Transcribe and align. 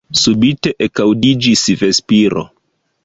Subite 0.19 0.71
ekaŭdiĝis 0.85 1.67
vespiro. 1.83 2.47